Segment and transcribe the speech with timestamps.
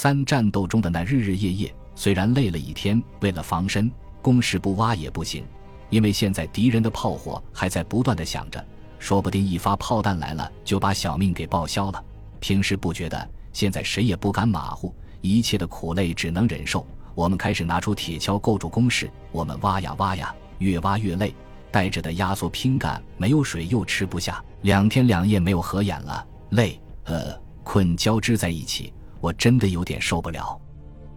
[0.00, 3.90] 三战斗中的那日日夜夜，虽然累了一天，为了防身，
[4.22, 5.44] 工事不挖也不行，
[5.90, 8.64] 因为现在敌人的炮火还在不断的响着，
[9.00, 12.00] 说不定一发炮弹来了就把小命给报销了。
[12.38, 16.86] 平时不觉得，现在谁也不敢马虎，一切的苦累只能忍受。
[17.16, 21.34] 我们开始拿出铁锹构筑工事，我们挖呀挖呀，越挖越累，
[21.72, 28.92] 带着的压缩拼杆，没有水又吃不下，两天两夜没有合眼了，累，呃，困交织在一起。
[29.20, 30.60] 我真的有点受不了，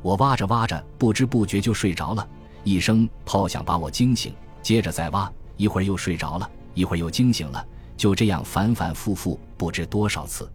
[0.01, 2.27] 我挖着挖着，不知不觉就睡着了。
[2.63, 7.65] 一声炮响把我惊醒，接着再挖，一会儿又睡着了，一会儿又惊醒了，
[7.97, 10.51] 就这样反反复复不知多少次。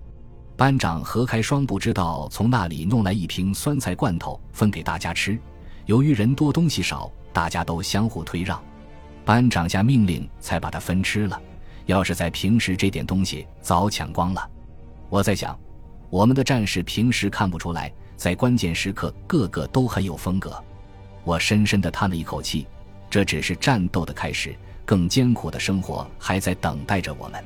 [0.56, 5.38] 班长何开双不知道从那里弄来一瓶酸菜罐头分给大家吃。
[5.84, 8.60] 由于人多东西少，大家都相互推让，
[9.24, 11.40] 班长下命令才把它分吃了。
[11.84, 14.50] 要是在平时，这点东西早抢光了。
[15.08, 15.56] 我在想。
[16.10, 20.62] 我们的战士平时看不出来，在关键时刻个个都很有风格。
[21.24, 22.66] 我深深地叹了一口气，
[23.10, 24.54] 这只是战斗的开始，
[24.84, 27.44] 更艰苦的生活还在等待着我们。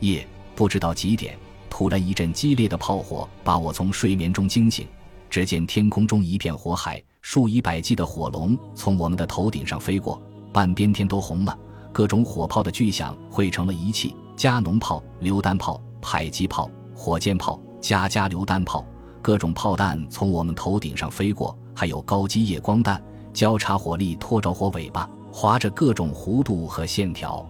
[0.00, 1.36] 夜不知道几点，
[1.68, 4.86] 突然一阵激烈的炮火把我从睡眠中惊醒。
[5.28, 10.20] 只见天空中一片火海，数以百计的火龙从我们的头顶上飞过，
[10.52, 11.56] 半边天都红了。
[11.92, 17.60] 各种火炮的巨响汇成了一气：加农炮、榴弹炮、迫击炮、火箭炮。
[17.80, 18.84] 家家榴弹炮，
[19.22, 27.48] 各种炮弹从我们头顶上飞过，还有高机夜光弹，交叉火力拖着火尾巴，划着各种弧度和线条。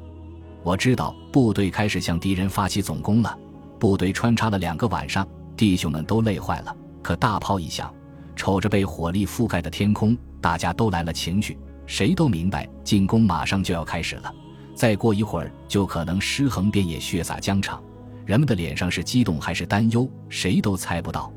[0.63, 3.37] 我知道部队开始向敌人发起总攻了。
[3.79, 6.77] 部队穿插了两个晚上，弟兄们都累坏了。
[7.03, 7.93] 可大炮一响，
[8.37, 14.33] 瞅着被火力覆盖的天空，大家都来了情绪，谁都明白进攻马上就要开始了。
[14.75, 17.83] 再过一会儿，就可能尸横遍野，血洒疆场。
[18.31, 21.33] 人们的脸上是激动还是担忧，谁都猜不到。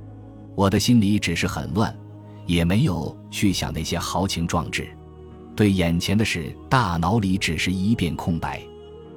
[0.53, 1.91] 我的心里只是很乱，
[2.45, 4.87] 也没有去想那些豪情壮志。
[5.55, 8.61] 对眼前的事，大脑里只是一片空白。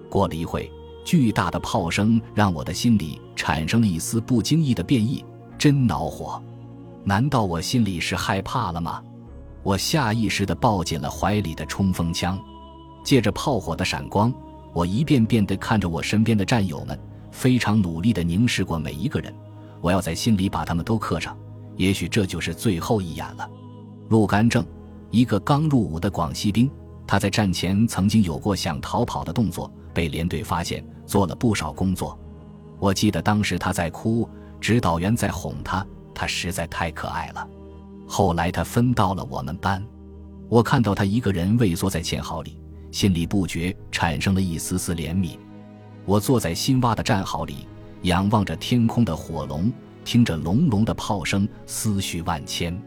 [0.09, 0.73] 过了一会，
[1.05, 5.23] 巨大的炮声让我的心里产生了一丝不经意的变异，
[5.59, 6.43] 真恼火。
[7.05, 9.03] 难道我心里是害怕了吗？
[9.63, 12.43] 我下意识地抱紧了怀里的冲锋枪，
[13.05, 14.33] 借着炮火的闪光，
[14.73, 16.99] 我一遍遍地看着我身边的战友们。
[17.37, 19.33] 非常努力地凝视过每一个人，
[19.83, 21.37] 我要在心里把他们都刻上。
[21.77, 23.47] 也许这就是最后一眼了。
[24.09, 24.65] 陆干正，
[25.11, 26.71] 一个刚入伍的广西兵，
[27.07, 32.19] 他在战前曾经有过想逃跑的动作，被连队发现，做了不少工作。
[32.79, 34.27] 我记得当时他在哭，
[34.59, 37.47] 指导员在哄他，他实在太可爱了。
[38.07, 39.87] 后来他分到了我们班，
[40.49, 42.59] 我看到他一个人畏缩在堑壕里，
[42.91, 45.37] 心里不觉产生了一丝丝怜悯。
[46.07, 47.67] 我坐在新挖的战壕里，
[48.03, 49.71] 仰望着天空的火龙，
[50.05, 52.81] 听着隆隆的炮声，思绪万千。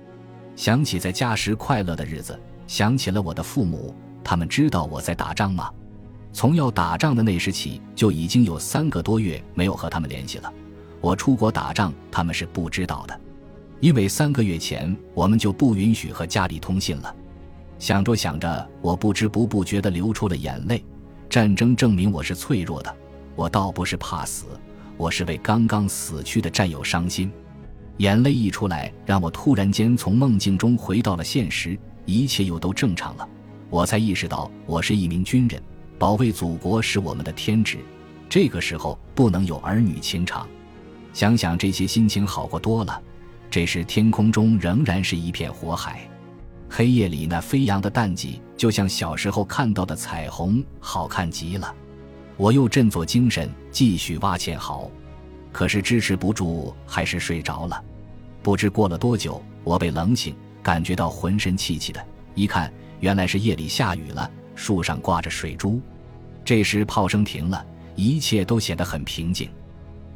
[0.55, 3.93] 想起在家时快乐的日子，想起了我的父母，
[4.23, 5.69] 他们知道我在打仗吗？
[6.31, 10.53] 从要打仗的那时起，就已经有三个多月没有和他们联系了。
[11.01, 13.19] 我出国打仗，他们是不知道的，
[13.81, 17.13] 因为三个月前我们就不允许和家里通信了。
[17.79, 20.81] 想着想着，我不知不不觉地流出了眼泪。
[21.29, 22.95] 战争证明我是脆弱的。
[23.39, 24.47] 我倒不是怕死，
[24.97, 27.31] 我是为刚刚死去的战友伤心。
[27.99, 33.25] 眼泪一出来，让我突然间从梦境中回到了现实，一切又都正常了。
[33.69, 35.63] 我才意识到，我是一名军人，
[35.97, 37.77] 保卫祖国是我们的天职。
[38.27, 40.45] 这个时候不能有儿女情长。
[41.13, 43.01] 想想这些，心情好过多了。
[43.49, 46.01] 这时天空中仍然是一片火海，
[46.69, 51.73] 黑夜里那飞扬的弹迹，就像小时候看到的彩虹，好看极了。
[52.39, 54.89] 我又振作精神，继续挖堑壕，
[55.51, 57.83] 可是支持不住，还是睡着了。
[58.41, 60.33] 不知过了多久，我被冷醒，
[60.63, 62.01] 感觉到浑身气气的。
[62.35, 65.81] 一看，原来是夜里下雨了，树上挂着水珠。
[66.45, 69.49] 这时炮声停了，一切都显得很平静。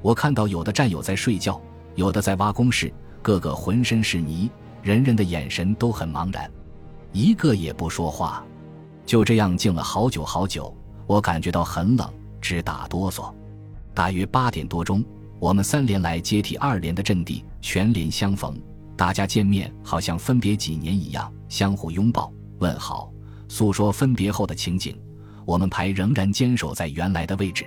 [0.02, 1.62] 我看到有的战友在睡觉，
[1.96, 2.90] 有的在挖工事，
[3.22, 4.50] 个个浑身是泥，
[4.82, 6.50] 人人的眼神都很茫然，
[7.12, 8.42] 一个也不说话。
[9.06, 10.74] 就这样静了好久好久。
[11.06, 12.12] 我感觉到很冷，
[12.42, 13.34] 直打哆嗦。
[13.94, 15.04] 大约八点多钟，
[15.40, 18.60] 我们三连来接替二连的阵地，全连相逢，
[18.96, 23.12] 大家见面好像分别几年一样，相互拥抱问好，
[23.48, 24.98] 诉说分别后的情景。
[25.46, 27.66] 我们排仍然坚守在原来的位置。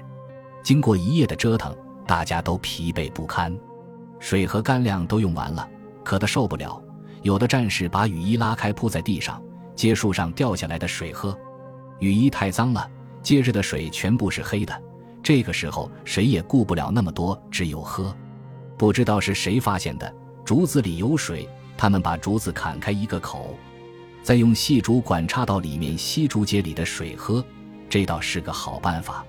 [0.63, 3.55] 经过一夜的折腾，大家都疲惫不堪，
[4.19, 5.69] 水和干粮都用完了，
[6.03, 6.83] 渴得受不了。
[7.23, 9.43] 有的战士把雨衣拉开铺在地上，
[9.75, 11.39] 接树上掉下来的水喝。
[12.01, 12.91] 雨衣太脏了。
[13.27, 14.81] 接着的水全部是黑的，
[15.21, 18.17] 这个时候谁也顾不了那么多，只有喝。
[18.79, 20.15] 不知道是谁发现的，
[20.45, 23.59] 竹子里有水，他们把竹子砍开一个口，
[24.23, 27.45] 再用细竹管插到里面吸竹节里的水喝，
[27.91, 29.27] 这倒是个好办法。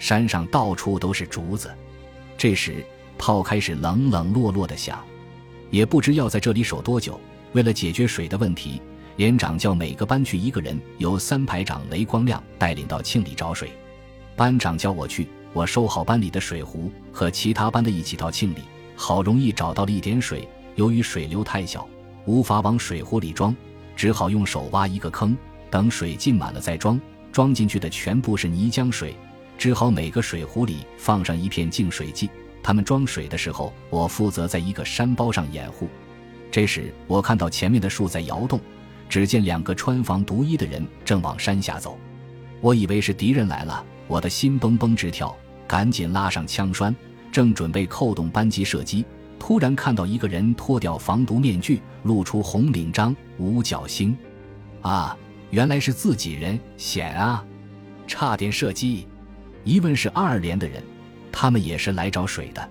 [0.00, 1.72] 山上到处都是竹子，
[2.36, 2.84] 这时
[3.16, 4.98] 炮开始冷冷落落的响，
[5.70, 7.20] 也不知要在这里守多久。
[7.52, 8.82] 为了解决水的问题，
[9.18, 13.72] 连长叫每个班去一个人，由三排长雷光亮带领到庆里找水。
[14.36, 18.58] 班长叫我去，我收好班里的水壶，和其他班的一起到庆里。
[18.94, 21.84] 好容易找到了一点水，由于水流太小，
[22.26, 23.54] 无法往水壶里装，
[23.96, 25.36] 只好用手挖一个坑，
[25.68, 27.00] 等水浸满了再装。
[27.32, 29.16] 装进去的全部是泥浆水，
[29.58, 32.30] 只好每个水壶里放上一片净水剂。
[32.62, 35.88] 他们装水的时候，我负责在一个山包上掩护。
[36.52, 38.60] 这时，我看到前面的树在摇动，
[39.08, 41.98] 只见两个穿防毒衣的人正往山下走。
[42.60, 45.34] 我以为是敌人来了，我的心蹦蹦直跳，
[45.66, 46.94] 赶紧拉上枪栓，
[47.32, 49.04] 正准备扣动扳机射击，
[49.38, 54.16] 突然看到一个人脱掉防毒面具，露出红领章、五角星。
[54.82, 55.16] 啊，
[55.50, 57.44] 原来是自己人，险啊！
[58.06, 59.06] 差点射击。
[59.64, 60.82] 一问是二连的人，
[61.30, 62.68] 他们也是来找水的。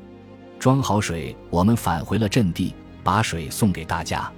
[0.60, 2.74] 装好水，我们返回了阵地。
[3.04, 4.30] 把水送给大家，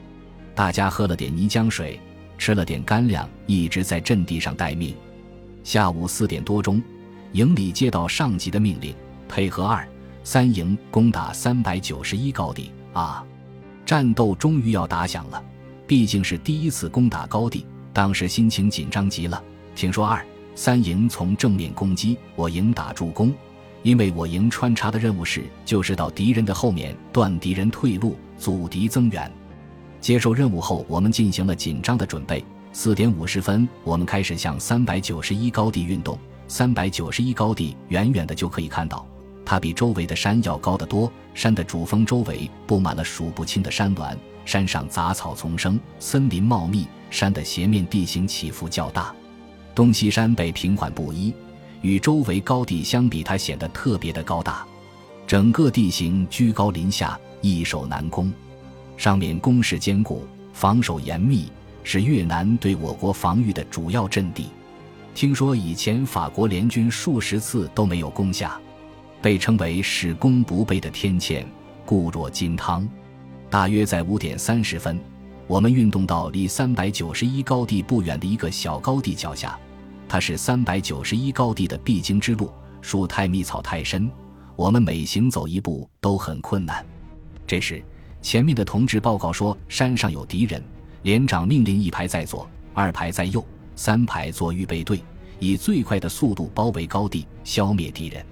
[0.59, 1.97] 大家喝了点泥浆水，
[2.37, 4.93] 吃了点干粮，一直在阵地上待命。
[5.63, 6.83] 下午四点多钟，
[7.31, 8.93] 营里接到上级的命令，
[9.29, 9.87] 配合二
[10.21, 12.73] 三营攻打三百九十一高地。
[12.91, 13.25] 啊，
[13.85, 15.41] 战斗终于要打响了，
[15.87, 19.41] 毕竟是第一次攻打高地，当时心情紧张极了。
[19.75, 20.21] 听说二
[20.55, 23.33] 三营从正面攻击，我营打助攻。
[23.81, 29.31] 因为我营穿插的任务是，就是到敌人的后面断敌人退路，阻敌增援。
[30.01, 32.43] 接受任务后，我们进行了紧张的准备。
[32.71, 36.17] 四点五十分，我们开始向三百九十一高地运动。
[36.47, 39.05] 三百九十一高地远远的就可以看到，
[39.45, 41.11] 它比周围的山要高得多。
[41.33, 46.87] 山的主峰周围布满了数不清的山峦，山上杂草丛生，森林茂密。
[47.09, 49.13] 山的斜面地形起伏较大，
[49.73, 51.33] 东西山北平缓不一。
[51.81, 54.65] 与周围高地相比，它显得特别的高大，
[55.25, 58.31] 整个地形居高临下，易守难攻。
[58.99, 61.49] 上面工事坚固，防守严密，
[61.85, 64.47] 是越南对我国防御的主要阵地。
[65.15, 68.59] 听说以前法国联军数十次都没有攻下，
[69.21, 71.45] 被称为“使攻不备”的天堑，
[71.85, 72.85] 固若金汤。
[73.49, 74.99] 大约在五点三十分，
[75.47, 79.57] 我们运动到离三百九十一高地不远的一个小高地脚下。
[80.09, 82.51] 它是三百九十一高地的必经之路，
[82.81, 84.11] 树太密，草太深，
[84.57, 86.85] 我们每行走一步都很困难。
[87.47, 87.81] 这时，
[88.21, 90.61] 前面的同志报告说山上有敌人，
[91.03, 93.43] 连长命令一排在左，二排在右，
[93.75, 95.01] 三排做预备队，
[95.39, 98.23] 以最快的速度包围高地，消灭敌人。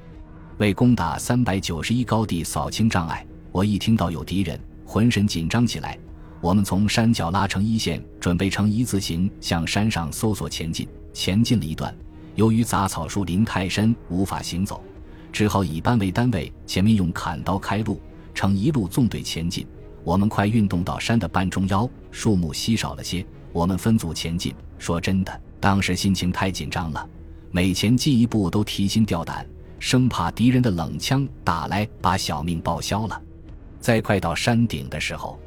[0.57, 5.97] 为攻打三百九十一高地扫清障碍，我一听到有敌人，浑身紧张起来。
[6.41, 10.87] 我们从山脚拉成一线，准备成一字形向山上搜索前进。
[11.13, 11.95] 前进了一段，
[12.35, 14.83] 由于杂草树林太深，无法行走，
[15.31, 17.99] 只好以班为单位，前面用砍刀开路，
[18.35, 19.65] 呈一路纵队前进。
[20.07, 24.55] 我们快运动到山的半中腰，树木稀少了些，我们分组前进。
[24.77, 27.09] 说真的，当时心情太紧张了，
[27.51, 29.45] 每前进一步都提心吊胆，
[29.79, 33.21] 生怕敌人的冷枪打来把小命报销了。
[33.81, 35.37] 在快到山顶的时候，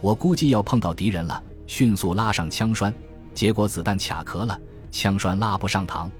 [0.00, 2.92] 我估计要碰到敌人了，迅速拉上枪栓，
[3.32, 4.58] 结果子弹卡壳了。
[4.90, 6.10] 枪栓拉不上膛，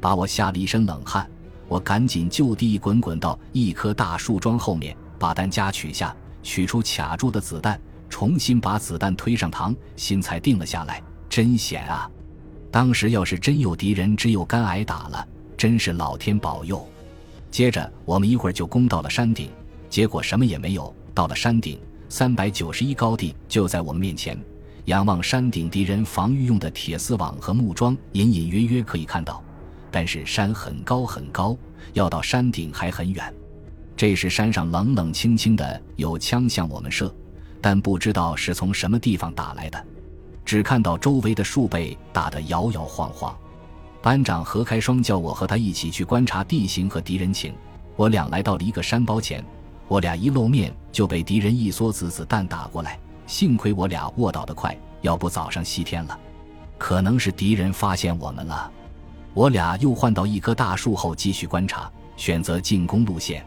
[0.00, 1.30] 把我吓了一身冷汗。
[1.68, 11.02] 我赶紧就地滚滚到一棵大树桩后面，把弹夹取下，取出卡住的子弹，重新把子弹推上膛，心才定了下来。
[11.28, 12.10] 真险啊！
[12.70, 15.26] 当时要是真有敌人，只有干挨打了。
[15.56, 16.84] 真是老天保佑。
[17.50, 19.50] 接着我们一会儿就攻到了山顶，
[19.88, 20.94] 结果什么也没有。
[21.12, 21.78] 到了山顶，
[22.08, 24.38] 三百九十一高地就在我们面前。
[24.86, 29.42] 仰望山顶，敌人防御用的铁丝网和木桩隐隐约约可以看到，
[29.90, 31.56] 但是山很高很高，
[31.92, 33.34] 要到山顶还很远。
[34.00, 37.14] 这时山上冷冷清清的，有枪向我们射，
[37.60, 39.78] 但不知道是从什么地方打来的，
[40.42, 43.36] 只看到周围的树被打得摇摇晃晃。
[44.00, 47.52] 班长何开双叫我和他一起去观察地形和敌人情。
[47.94, 49.44] 我俩来到了一个山包前，
[49.86, 52.98] 我俩一露面就被敌人一梭子子弹打过来。
[53.26, 56.18] 幸亏我俩卧倒得快，要不早上西天了。
[56.78, 58.72] 可能是敌人发现我们了，
[59.34, 63.44] 我俩又换到一棵大树后继续观察，选择进攻路线。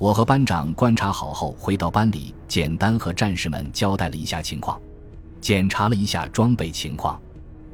[0.00, 4.80] 我和班长观察好后，回到班里，简单和战士们交代了一下情况，
[5.42, 7.20] 检查了一下装备情况。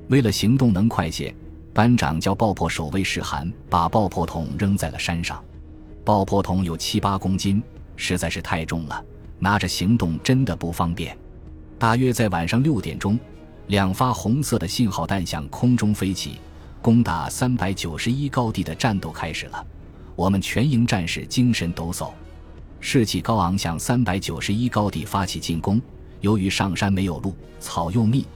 [0.09, 1.33] 为了行动能快些，
[1.73, 5.41] 班长叫爆破守卫试寒，把爆破筒扔在了山上。
[6.05, 7.63] 爆破筒有七八公斤，
[7.95, 9.05] 实在是太重了。
[9.39, 11.17] 拿着行动真的不方便。
[11.79, 13.17] 大约在晚上六点钟，
[13.69, 16.41] 两发红色的信号弹向空中飞起，
[16.83, 19.65] 攻打三百九十一高地的战斗开始了。
[20.17, 22.11] 我们全营战士精神抖擞，
[22.81, 25.81] 士气高昂，向三百九十一高地发起进攻。
[26.23, 28.27] 由于上山没有路，草又密，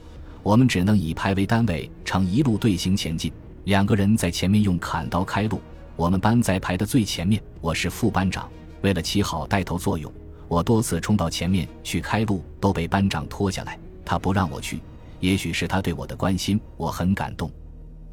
[0.43, 3.33] 我们只能以排为单位，呈一路队形前进。
[3.63, 5.59] 两个人在前面用砍刀开路，
[5.95, 7.41] 我们班在排的最前面。
[7.59, 8.47] 我是副班长，
[8.81, 10.11] 为了起好带头作用。
[10.47, 13.79] 我多次冲到前面去开路，都被班长拖下来。
[14.05, 14.79] 他不让我去，
[15.19, 17.49] 也许是他对我的关心，我很感动。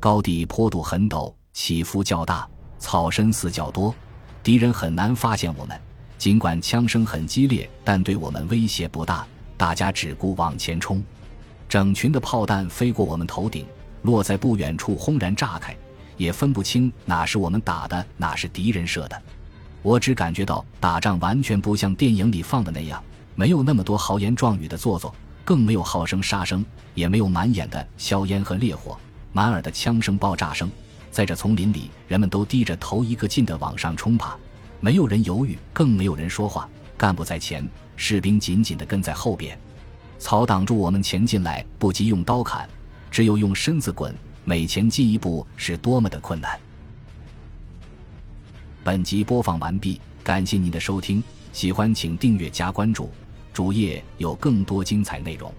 [0.01, 2.49] 高地坡度很陡，起伏较大，
[2.79, 3.95] 草深似较多，
[4.43, 5.79] 敌人很难发现我们。
[6.17, 9.25] 尽管枪声很激烈，但对我们威胁不大。
[9.57, 11.03] 大家只顾往前冲，
[11.69, 13.67] 整群的炮弹飞过我们头顶，
[14.03, 15.77] 落在不远处，轰然炸开，
[16.17, 19.21] 也分不清哪是我们打的，哪是敌人射的。
[19.83, 23.03] 我只感觉到打仗完全不像电影里放的那样，
[23.35, 28.99] 没有那么多豪言壮语的做作，更没有号声杀声，也没有满眼的硝烟和烈火，
[29.33, 30.69] 满耳的枪声爆炸声。
[31.11, 34.37] 在这丛林里，人们都低着头一个劲地往上冲爬，
[34.81, 36.69] 没有人犹豫，更没有人说话。
[36.97, 39.59] 干部在前，士兵紧紧地跟在后边，
[40.19, 42.69] 草挡住我们前进来，不及用刀砍，
[43.11, 44.15] 只有用身子滚。
[44.45, 46.59] 每前进一步是多么的困难。
[48.83, 51.23] 本集播放完毕，感谢您的收听，
[51.53, 53.11] 喜欢请订阅加关注，
[53.53, 55.53] 主页有更多精彩内容。